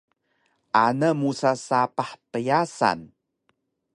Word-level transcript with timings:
Ana 0.83 1.09
musa 1.19 1.51
sapah 1.67 2.11
pyasan 2.31 2.99